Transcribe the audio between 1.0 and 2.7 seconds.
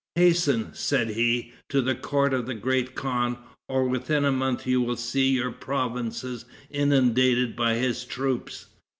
he, "to the court of the